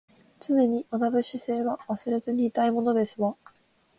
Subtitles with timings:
[0.39, 3.35] 常に学ぶ姿勢は忘れずにいたいものですわ